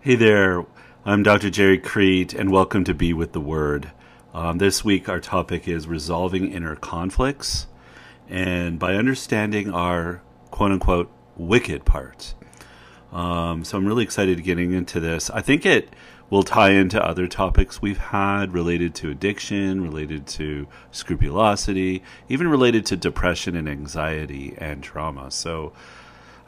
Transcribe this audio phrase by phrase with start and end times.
[0.00, 0.64] Hey there,
[1.04, 1.50] I'm Dr.
[1.50, 3.90] Gerry Crete, and welcome to Be with the Word.
[4.32, 7.66] Um, this week, our topic is resolving inner conflicts,
[8.28, 10.22] and by understanding our
[10.52, 12.36] quote unquote wicked parts.
[13.12, 15.30] Um, so I'm really excited getting into this.
[15.30, 15.92] I think it
[16.30, 22.86] will tie into other topics we've had related to addiction, related to scrupulosity, even related
[22.86, 25.32] to depression and anxiety and trauma.
[25.32, 25.72] So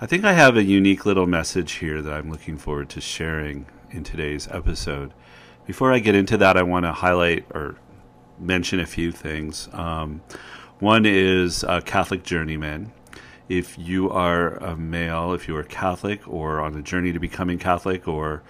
[0.03, 3.67] I think I have a unique little message here that I'm looking forward to sharing
[3.91, 5.13] in today's episode.
[5.67, 7.77] Before I get into that, I want to highlight or
[8.39, 9.69] mention a few things.
[9.75, 10.23] Um,
[10.79, 12.93] one is Catholic Journeyman
[13.51, 17.59] if you are a male, if you are Catholic or on a journey to becoming
[17.59, 18.43] Catholic or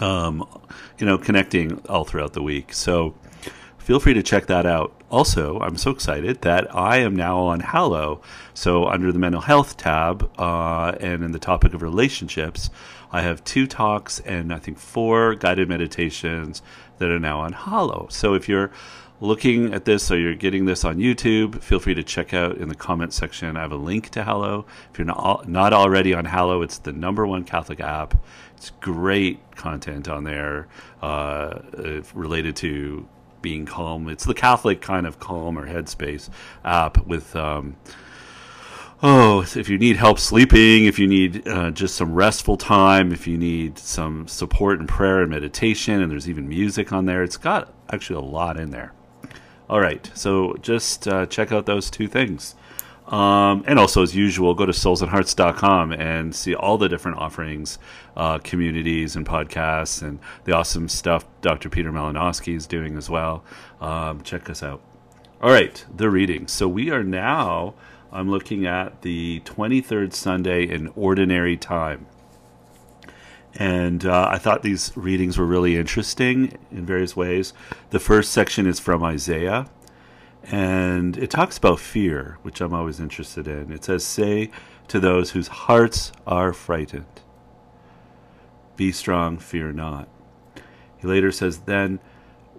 [0.00, 0.46] um,
[0.98, 2.72] you know connecting all throughout the week.
[2.72, 3.14] So
[3.78, 4.94] feel free to check that out.
[5.10, 8.20] Also, I'm so excited that I am now on Hallow.
[8.54, 12.70] So under the mental health tab uh, and in the topic of relationships,
[13.12, 16.62] I have two talks and I think four guided meditations
[16.98, 18.08] that are now on Hallow.
[18.10, 18.72] So if you're
[19.20, 22.68] looking at this or you're getting this on YouTube, feel free to check out in
[22.68, 23.56] the comment section.
[23.56, 24.66] I have a link to Hallow.
[24.92, 28.16] If you're not, not already on Hallow, it's the number one Catholic app.
[28.56, 30.68] It's great content on there
[31.02, 31.60] uh,
[32.14, 33.08] related to
[33.42, 34.08] being calm.
[34.08, 36.30] It's the Catholic kind of calm or headspace
[36.64, 37.36] app with.
[37.36, 37.76] Um,
[39.02, 43.26] oh, if you need help sleeping, if you need uh, just some restful time, if
[43.26, 47.36] you need some support in prayer and meditation, and there's even music on there, it's
[47.36, 48.92] got actually a lot in there.
[49.68, 52.54] All right, so just uh, check out those two things.
[53.06, 57.78] Um, and also, as usual, go to soulsandhearts.com and see all the different offerings,
[58.16, 61.68] uh, communities, and podcasts, and the awesome stuff Dr.
[61.68, 63.44] Peter Malinoski is doing as well.
[63.80, 64.82] Um, check us out.
[65.42, 66.48] All right, the reading.
[66.48, 67.74] So we are now,
[68.10, 72.06] I'm looking at the 23rd Sunday in Ordinary Time.
[73.56, 77.52] And uh, I thought these readings were really interesting in various ways.
[77.90, 79.66] The first section is from Isaiah,
[80.42, 83.70] and it talks about fear, which I'm always interested in.
[83.70, 84.50] It says, Say
[84.88, 87.22] to those whose hearts are frightened,
[88.76, 90.08] Be strong, fear not.
[90.96, 92.00] He later says, Then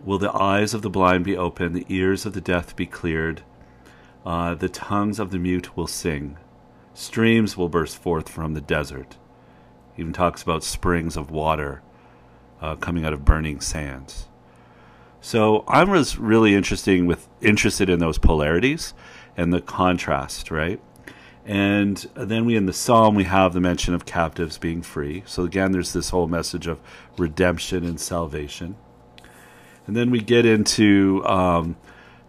[0.03, 3.41] will the eyes of the blind be opened, the ears of the deaf be cleared,
[4.25, 6.37] uh, the tongues of the mute will sing,
[6.93, 9.17] streams will burst forth from the desert
[9.97, 11.81] even talks about springs of water
[12.61, 14.27] uh, coming out of burning sands.
[15.21, 18.93] So I was really interesting with interested in those polarities
[19.35, 20.79] and the contrast, right?
[21.45, 25.23] And then we in the psalm we have the mention of captives being free.
[25.25, 26.79] So again, there's this whole message of
[27.17, 28.75] redemption and salvation.
[29.87, 31.75] And then we get into um,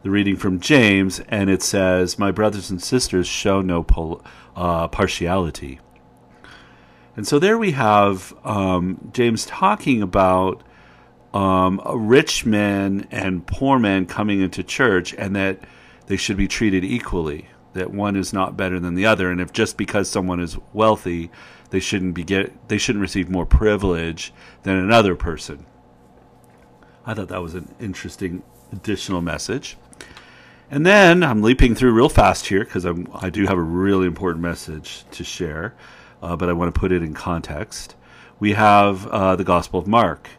[0.02, 4.22] the reading from James, and it says, "My brothers and sisters, show no pol-
[4.54, 5.80] uh, partiality."
[7.16, 10.62] And so there we have um, James talking about
[11.32, 15.60] um, rich men and poor men coming into church and that
[16.06, 19.30] they should be treated equally, that one is not better than the other.
[19.30, 21.30] And if just because someone is wealthy,
[21.70, 25.66] they shouldn't be get they shouldn't receive more privilege than another person.
[27.04, 29.76] I thought that was an interesting additional message.
[30.70, 34.42] And then I'm leaping through real fast here because I do have a really important
[34.42, 35.74] message to share
[36.26, 37.94] uh, but I want to put it in context.
[38.40, 40.30] We have uh, the Gospel of Mark,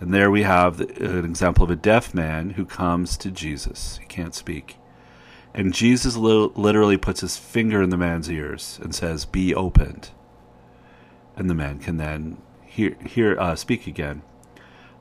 [0.00, 3.98] and there we have the, an example of a deaf man who comes to Jesus.
[3.98, 4.76] He can't speak.
[5.52, 10.10] And Jesus li- literally puts his finger in the man's ears and says, Be opened.
[11.36, 14.22] And the man can then hear, hear uh, speak again.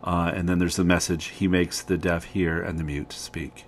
[0.04, 3.64] Uh, and then there's the message He makes the deaf hear and the mute speak.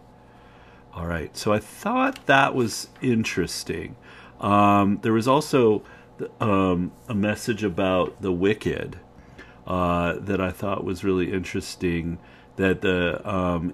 [0.94, 3.96] All right, so I thought that was interesting.
[4.42, 5.84] Um, there was also
[6.40, 8.98] um, a message about the wicked
[9.68, 12.18] uh, that I thought was really interesting.
[12.56, 13.74] That the um,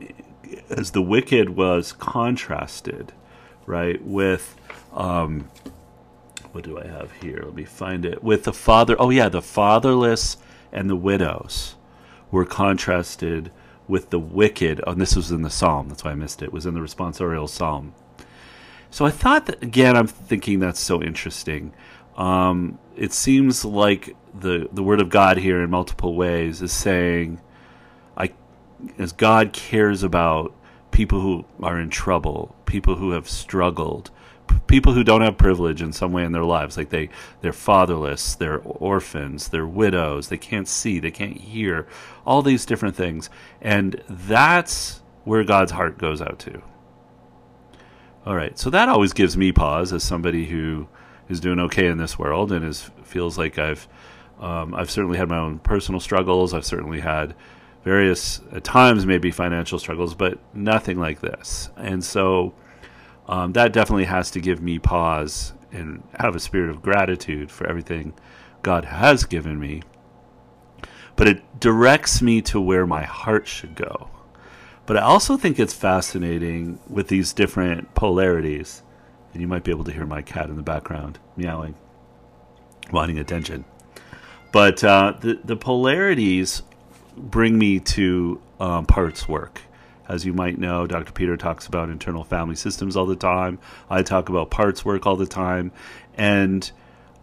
[0.70, 3.14] as the wicked was contrasted,
[3.66, 4.56] right, with
[4.94, 5.50] um,
[6.52, 7.42] what do I have here?
[7.44, 8.24] Let me find it.
[8.24, 10.38] With the father, oh yeah, the fatherless
[10.72, 11.76] and the widows
[12.32, 13.52] were contrasted
[13.88, 14.82] with the wicked.
[14.86, 15.90] Oh, and this was in the psalm.
[15.90, 16.46] That's why I missed it.
[16.46, 17.94] it was in the responsorial psalm
[18.90, 19.96] So I thought that again.
[19.98, 21.74] I'm thinking that's so interesting.
[22.18, 27.42] Um, it seems like the the Word of God here in multiple ways is saying,
[28.18, 28.32] I
[28.98, 30.54] as God cares about
[30.92, 34.12] people who are in trouble, people who have struggled,
[34.48, 37.10] p- people who don't have privilege in some way in their lives, like they
[37.42, 41.86] they're fatherless, they're orphans, they're widows, they can't see, they can't hear,
[42.26, 43.30] all these different things,
[43.62, 46.62] and that's where God's heart goes out to.
[48.26, 50.88] All right, so that always gives me pause as somebody who
[51.30, 53.88] is doing okay in this world and is feels like I've
[54.40, 56.54] um, I've certainly had my own personal struggles.
[56.54, 57.36] I've certainly had
[57.84, 61.70] various at times maybe financial struggles, but nothing like this.
[61.78, 62.54] And so
[63.28, 67.68] um, that definitely has to give me pause and have a spirit of gratitude for
[67.68, 68.14] everything
[68.64, 69.84] God has given me.
[71.16, 74.10] But it directs me to where my heart should go.
[74.86, 78.84] But I also think it's fascinating with these different polarities.
[79.36, 81.76] And you might be able to hear my cat in the background meowing,
[82.94, 83.66] wanting attention.
[84.54, 86.64] But uh, the, the polarities
[87.18, 89.64] bring me to um, parts work.
[90.08, 91.12] As you might know, Dr.
[91.12, 93.60] Peter talks about internal family systems all the time.
[93.90, 95.74] I talk about parts work all the time.
[96.14, 96.72] And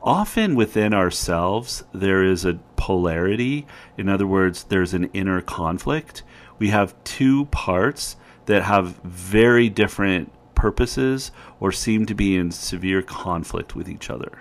[0.03, 3.67] often within ourselves, there is a polarity.
[3.97, 6.25] In other words, there's an inner conflict.
[6.59, 10.31] We have two parts that have very different
[10.62, 14.38] purposes or seem to be in severe conflict with each other.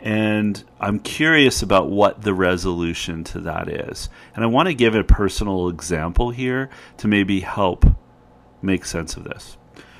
[0.00, 4.08] And I'm curious about what the resolution to that is.
[4.34, 7.84] And I want to give a personal example here to maybe help
[8.62, 9.58] make sense of this.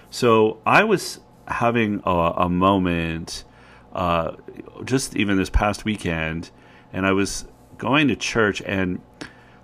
[0.09, 2.11] So I was having a,
[2.47, 3.44] a moment
[3.93, 4.37] uh,
[4.82, 6.50] just even this past weekend,
[6.91, 7.44] and I was
[7.76, 9.03] going to church, and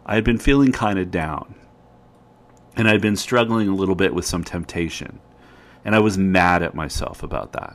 [0.05, 1.55] I had been feeling kind of down.
[2.77, 5.21] And I'd been struggling a little bit with some temptation.
[5.89, 7.75] And I was mad at myself about that.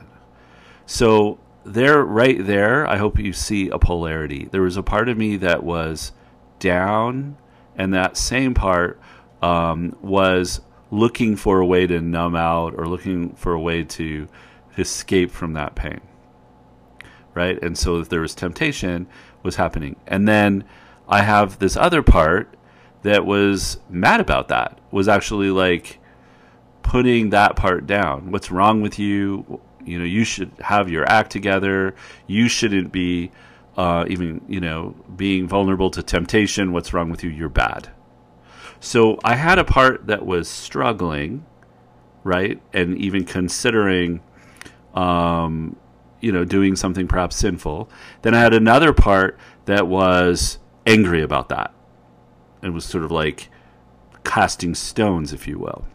[0.86, 4.48] So there, right there, I hope you see a polarity.
[4.52, 6.12] There was a part of me that was
[6.60, 7.36] down,
[7.74, 9.00] and that same part
[9.42, 10.60] um, was
[10.92, 14.28] looking for a way to numb out or looking for a way to
[14.78, 16.00] escape from that pain.
[17.34, 17.60] Right?
[17.60, 19.08] And so if there was temptation
[19.42, 19.96] was happening.
[20.06, 20.62] And then
[21.08, 22.56] I have this other part
[23.02, 25.98] that was mad about that, was actually like
[26.84, 28.30] putting that part down.
[28.30, 29.60] What's wrong with you?
[29.84, 31.96] You know, you should have your act together.
[32.28, 33.32] You shouldn't be
[33.76, 36.72] uh, even, you know, being vulnerable to temptation.
[36.72, 37.30] What's wrong with you?
[37.30, 37.90] You're bad.
[38.78, 41.44] So I had a part that was struggling,
[42.22, 44.22] right, and even considering,
[44.94, 45.76] um,
[46.20, 47.90] you know, doing something perhaps sinful.
[48.22, 51.72] Then I had another part that was angry about that,
[52.62, 53.48] and was sort of like
[54.22, 55.86] casting stones, if you will.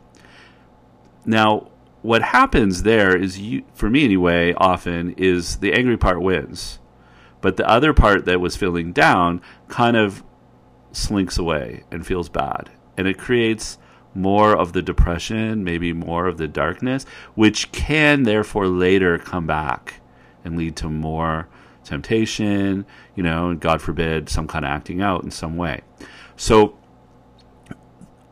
[1.30, 1.68] Now,
[2.02, 6.80] what happens there is you, for me anyway, often is the angry part wins,
[7.40, 10.24] but the other part that was feeling down kind of
[10.92, 13.78] slinks away and feels bad, and it creates
[14.16, 17.06] more of the depression, maybe more of the darkness,
[17.36, 20.02] which can therefore later come back
[20.44, 21.48] and lead to more
[21.84, 25.82] temptation, you know, and God forbid, some kind of acting out in some way.
[26.36, 26.79] So,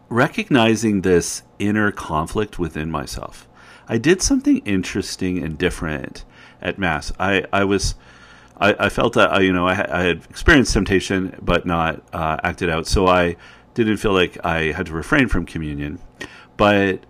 [0.10, 3.48] recognizing this inner conflict within myself,
[3.88, 6.26] I did something interesting and different
[6.62, 7.12] at Mass.
[7.20, 7.96] I, I was.
[8.60, 12.70] I, I felt that you know I, I, had experienced temptation but not uh, acted
[12.70, 13.36] out, so I
[13.76, 16.00] didn't feel like I had to refrain from communion.
[16.58, 17.02] But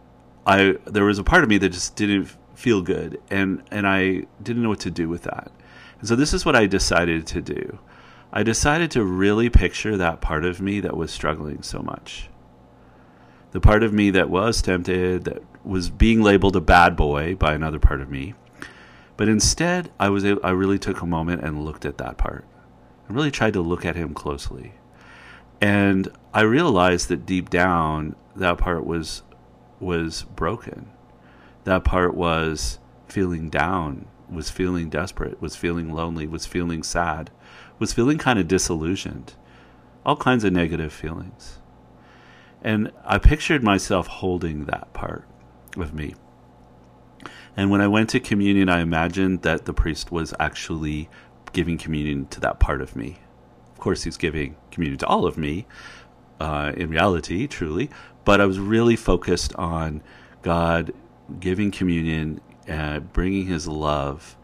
[0.46, 4.26] I there was a part of me that just didn't feel good, and and I
[4.44, 5.52] didn't know what to do with that.
[6.00, 7.80] And so this is what I decided to do.
[8.32, 12.30] I decided to really picture that part of me that was struggling so much.
[13.58, 17.56] The part of me that was tempted, that was being labeled a bad boy by
[17.56, 18.36] another part of me.
[19.18, 22.46] But instead, I was I really took a moment and looked at that part.
[23.10, 24.74] I really tried to look at him closely.
[25.60, 29.24] And I realized that deep down that part was
[29.80, 30.92] was broken.
[31.64, 37.32] That part was feeling down, was feeling desperate, was feeling lonely, was feeling sad,
[37.80, 39.34] was feeling kind of disillusioned.
[40.06, 41.58] All kinds of negative feelings.
[42.64, 45.26] And I pictured myself holding that part
[45.78, 46.16] of me.
[47.56, 51.10] And when I went to communion, I imagined that the priest was actually
[51.54, 53.20] giving communion to that part of me.
[53.72, 55.66] Of course, he's giving communion to all of me,
[56.40, 57.90] uh, in reality, truly,
[58.26, 60.04] but I was really focused on
[60.42, 60.94] God
[61.40, 64.38] giving communion, uh, bringing his love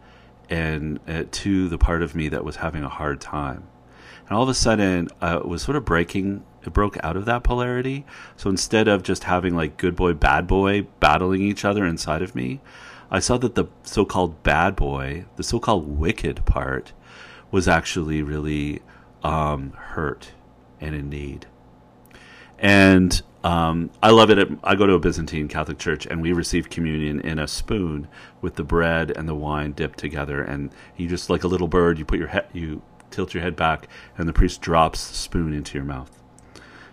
[0.50, 3.68] and uh, to the part of me that was having a hard time.
[4.26, 7.24] And all of a sudden, uh, it was sort of breaking it broke out of
[7.24, 8.04] that polarity.
[8.36, 12.34] So instead of just having like good boy, bad boy battling each other inside of
[12.34, 12.60] me,
[13.10, 16.92] I saw that the so called bad boy, the so called wicked part,
[17.50, 18.82] was actually really
[19.22, 20.32] um, hurt
[20.80, 21.46] and in need.
[22.58, 24.48] And um, I love it.
[24.64, 28.08] I go to a Byzantine Catholic church, and we receive communion in a spoon
[28.40, 30.42] with the bread and the wine dipped together.
[30.42, 33.54] And you just like a little bird, you put your head, you tilt your head
[33.54, 36.23] back, and the priest drops the spoon into your mouth.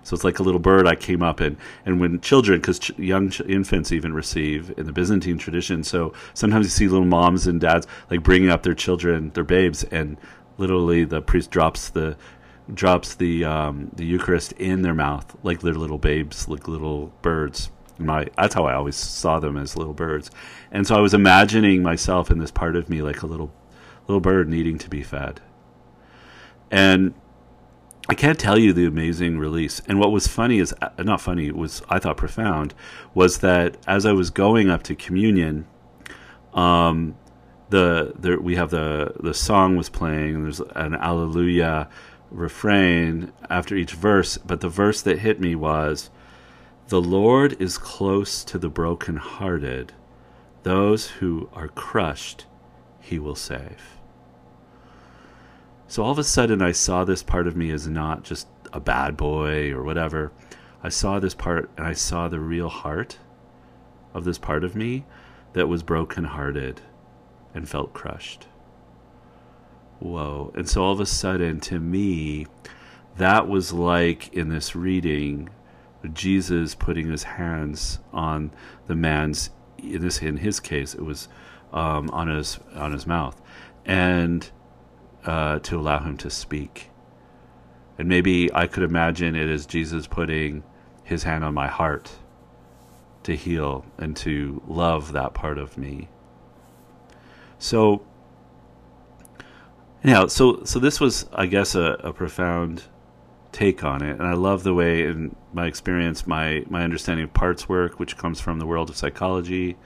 [0.03, 0.87] So it's like a little bird.
[0.87, 1.57] I came up in.
[1.85, 5.83] and when children, because ch- young ch- infants even receive in the Byzantine tradition.
[5.83, 9.83] So sometimes you see little moms and dads like bringing up their children, their babes,
[9.85, 10.17] and
[10.57, 12.17] literally the priest drops the
[12.73, 17.69] drops the um, the Eucharist in their mouth like they're little babes, like little birds.
[17.97, 20.31] My that's how I always saw them as little birds,
[20.71, 23.53] and so I was imagining myself in this part of me like a little
[24.07, 25.41] little bird needing to be fed.
[26.71, 27.13] And
[28.11, 29.81] I can't tell you the amazing release.
[29.87, 32.73] And what was funny is uh, not funny was I thought profound
[33.13, 35.65] was that as I was going up to communion,
[36.53, 37.15] um,
[37.69, 41.87] the, we have the the song was playing and there's an Alleluia
[42.29, 46.09] refrain after each verse, but the verse that hit me was
[46.89, 49.93] The Lord is close to the brokenhearted,
[50.63, 52.45] those who are crushed,
[52.99, 54.00] he will save.
[55.91, 58.79] So all of a sudden, I saw this part of me as not just a
[58.79, 60.31] bad boy or whatever.
[60.81, 63.19] I saw this part and I saw the real heart
[64.13, 65.05] of this part of me
[65.53, 66.81] that was brokenhearted
[67.53, 68.47] and felt crushed
[70.01, 70.51] whoa.
[70.55, 72.47] And so all of a sudden, to me,
[73.17, 75.49] that was like in this reading,
[76.13, 78.51] Jesus putting his hands on
[78.87, 81.27] the man's in this in his case it was
[81.71, 83.39] um, on his on his mouth,
[83.85, 84.49] and
[85.25, 86.89] uh, to allow him to speak.
[87.97, 90.63] And maybe I could imagine it as Jesus putting
[91.03, 92.11] his hand on my heart
[93.23, 96.09] to heal and to love that part of me.
[97.59, 98.03] So
[100.03, 102.83] yeah, so so this was, I guess, a, a profound
[103.51, 107.33] take on it, and I love the way, in my experience, my my understanding of
[107.33, 109.77] parts work, which comes from the world of psychology,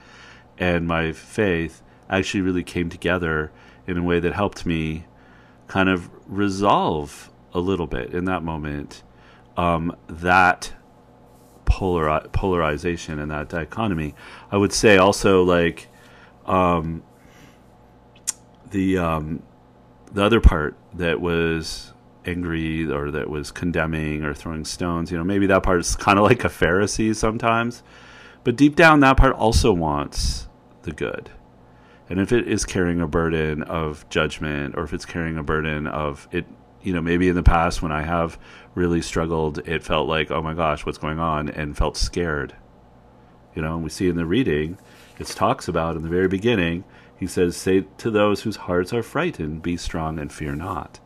[0.56, 3.52] and my faith, actually really came together
[3.86, 5.04] in a way that helped me
[5.66, 9.02] kind of resolve a little bit in that moment
[9.56, 10.72] um, that
[11.64, 14.14] polar polarization and that dichotomy.
[14.50, 15.88] I would say also like
[16.44, 17.02] um,
[18.70, 19.42] the um,
[20.12, 21.92] the other part that was
[22.24, 26.18] angry or that was condemning or throwing stones, you know, maybe that part is kind
[26.18, 27.82] of like a Pharisee sometimes.
[28.44, 30.48] But deep down, that part also wants
[30.82, 31.30] the good.
[32.08, 35.86] And if it is carrying a burden of judgment or if it's carrying a burden
[35.86, 36.46] of it,
[36.82, 38.38] you know, maybe in the past when I have
[38.74, 41.48] really struggled, it felt like, oh my gosh, what's going on?
[41.48, 42.54] And felt scared.
[43.54, 44.78] You know, and we see in the reading,
[45.18, 46.84] it talks about in the very beginning,
[47.16, 51.00] he says, Say to those whose hearts are frightened, Be strong and fear not.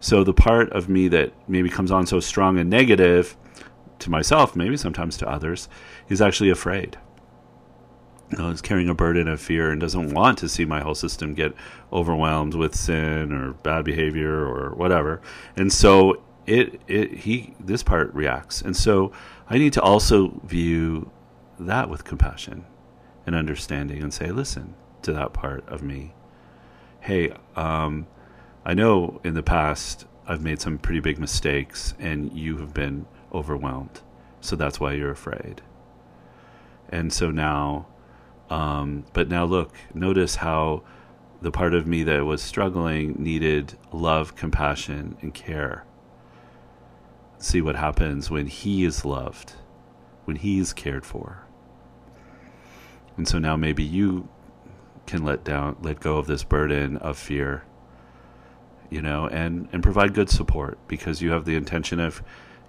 [0.00, 3.36] So the part of me that maybe comes on so strong and negative
[3.98, 5.68] to myself, maybe sometimes to others,
[6.08, 6.98] is actually afraid.
[8.32, 11.34] Know, is carrying a burden of fear and doesn't want to see my whole system
[11.34, 11.54] get
[11.92, 15.20] overwhelmed with sin or bad behavior or whatever.
[15.54, 18.62] And so it it he this part reacts.
[18.62, 19.12] And so
[19.48, 21.10] I need to also view
[21.58, 22.64] that with compassion
[23.26, 26.14] and understanding and say, listen, to that part of me.
[27.00, 28.06] Hey, um,
[28.64, 33.06] I know in the past I've made some pretty big mistakes and you have been
[33.32, 34.00] overwhelmed.
[34.40, 35.62] So that's why you're afraid.
[36.88, 37.86] And so now,
[38.52, 40.82] um, but now look, notice how
[41.40, 45.86] the part of me that was struggling needed love, compassion, and care.
[47.38, 49.54] See what happens when he is loved,
[50.26, 51.46] when he is cared for.
[53.16, 54.28] And so now maybe you
[55.06, 57.64] can let down let go of this burden of fear
[58.88, 62.22] you know and and provide good support because you have the intention of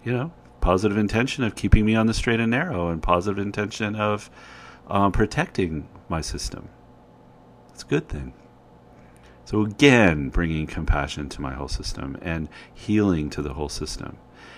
[0.04, 3.96] you know positive intention of keeping me on the straight and narrow and positive intention
[3.96, 4.32] of
[4.88, 6.70] um, protecting my system
[7.74, 8.34] it's a good thing
[9.46, 14.18] so again bringing compassion to my whole system and healing to the whole system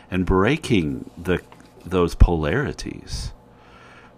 [0.09, 1.41] and breaking the
[1.85, 3.33] those polarities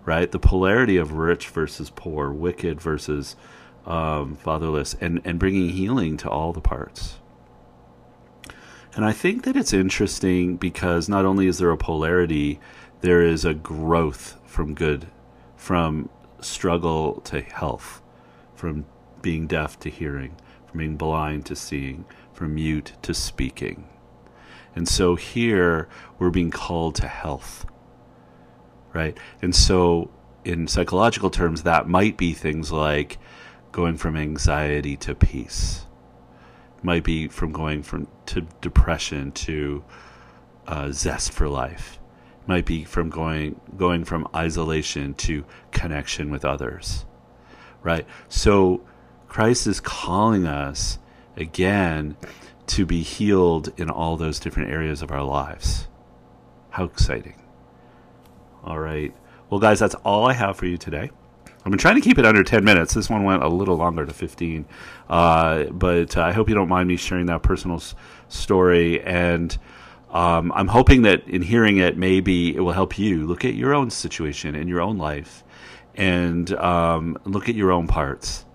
[0.07, 0.31] right?
[0.31, 3.35] The polarity of rich versus poor, wicked versus
[3.85, 7.19] um, fatherless, and, and bringing healing to all the parts.
[8.95, 12.57] And I think that it's interesting because not only is there a polarity,
[13.01, 15.07] there is a growth from good,
[15.57, 16.09] from
[16.39, 18.01] struggle to health,
[18.55, 18.85] from
[19.21, 20.37] being deaf to hearing,
[20.67, 23.89] from being blind to seeing, from mute to speaking.
[24.73, 27.65] And so here we're being called to health
[28.97, 29.17] right?
[29.41, 30.09] And so
[30.43, 33.19] in psychological terms, that might be things like
[33.71, 35.85] going from anxiety to peace.
[36.81, 39.83] Might be from going from to depression to
[40.67, 41.99] uh, zest for life.
[42.47, 47.05] Might be from going going from isolation to connection with others.
[47.83, 48.05] Right.
[48.29, 48.81] So
[49.27, 50.97] Christ is calling us
[51.35, 52.15] again
[52.67, 55.87] to be healed in all those different areas of our lives.
[56.71, 57.41] How exciting!
[58.63, 59.13] All right.
[59.49, 61.09] Well, guys, that's all I have for you today.
[61.67, 62.93] I've been trying to keep it under 10 minutes.
[62.93, 64.65] This one went a little longer to 15.
[65.09, 67.93] Uh, but I hope you don't mind me sharing that personal s-
[68.29, 69.01] story.
[69.01, 69.57] And
[70.11, 73.73] um, I'm hoping that in hearing it, maybe it will help you look at your
[73.73, 75.43] own situation in your own life
[75.95, 78.45] and um, look at your own parts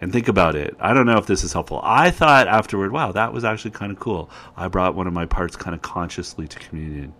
[0.00, 0.76] and think about it.
[0.80, 1.80] I don't know if this is helpful.
[1.82, 4.30] I thought afterward, wow, that was actually kind of cool.
[4.56, 7.14] I brought one of my parts kind of consciously to communion,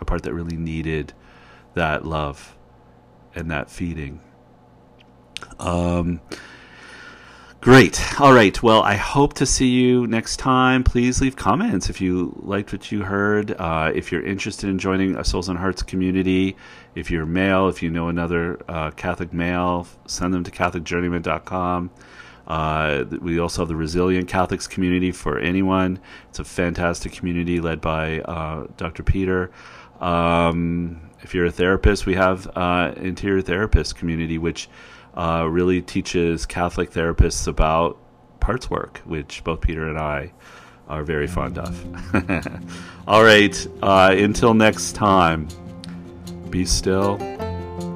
[0.00, 1.12] a part that really needed
[1.74, 2.56] that love
[3.34, 4.20] and that feeding.
[5.58, 6.20] Um,
[7.62, 8.20] great.
[8.20, 8.60] All right.
[8.60, 10.82] Well, I hope to see you next time.
[10.82, 13.52] Please leave comments if you liked what you heard.
[13.52, 16.56] Uh, if you're interested in joining a Souls and Hearts community,
[16.96, 21.90] if you're male, if you know another uh, Catholic male, send them to CatholicJourneyman.com.
[22.48, 26.00] Uh, we also have the Resilient Catholics community for anyone.
[26.30, 29.04] It's a fantastic community led by uh, Dr.
[29.04, 29.52] Peter.
[30.00, 34.68] Um, if you're a therapist, we have uh, interior therapist community, which
[35.14, 37.98] uh, really teaches Catholic therapists about
[38.40, 40.32] parts work, which both Peter and I
[40.88, 41.84] are very fond of.
[43.06, 45.48] All right, uh, until next time,
[46.50, 47.16] be still,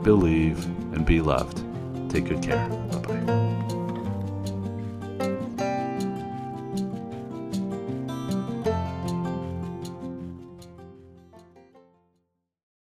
[0.02, 1.62] believe, and be loved.
[2.10, 3.45] Take good care.